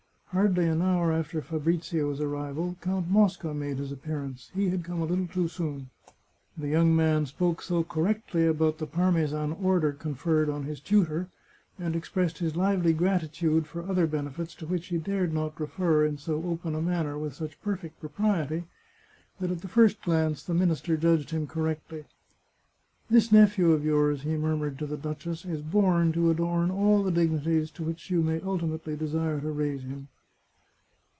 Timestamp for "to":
14.55-14.65, 24.79-24.85, 26.13-26.29, 27.71-27.83, 29.41-29.51